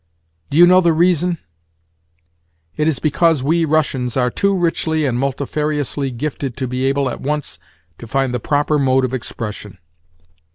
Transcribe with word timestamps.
Do 0.49 0.57
you 0.57 0.65
know 0.65 0.81
the 0.81 0.93
reason? 0.93 1.37
It 2.75 2.87
is 2.87 2.97
because 2.97 3.43
we 3.43 3.65
Russians 3.65 4.17
are 4.17 4.31
too 4.31 4.55
richly 4.57 5.05
and 5.05 5.15
multifariously 5.19 6.09
gifted 6.17 6.57
to 6.57 6.67
be 6.67 6.85
able 6.85 7.07
at 7.07 7.21
once 7.21 7.59
to 7.99 8.07
find 8.07 8.33
the 8.33 8.39
proper 8.39 8.79
mode 8.79 9.05
of 9.05 9.13
expression. 9.13 9.77